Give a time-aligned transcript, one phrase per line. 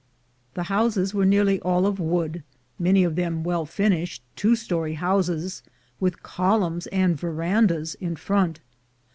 [0.55, 2.41] The houses were nearly all of wood,
[2.79, 5.61] many of them well finished two story houses,
[5.99, 8.61] with columns and verandas in front.